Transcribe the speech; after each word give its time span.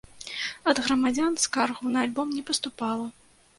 Ад 0.73 0.81
грамадзян 0.85 1.37
скаргаў 1.45 1.93
на 1.99 2.07
альбом 2.07 2.35
не 2.39 2.43
паступала. 2.51 3.07